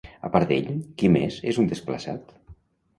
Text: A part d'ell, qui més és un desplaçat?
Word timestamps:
A 0.29 0.29
part 0.35 0.53
d'ell, 0.53 0.71
qui 1.03 1.13
més 1.19 1.39
és 1.55 1.63
un 1.65 1.71
desplaçat? 1.77 2.37